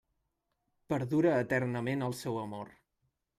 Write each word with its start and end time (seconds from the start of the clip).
Perdura 0.93 1.33
eternament 1.43 2.07
el 2.07 2.17
seu 2.23 2.41
amor. 2.47 2.73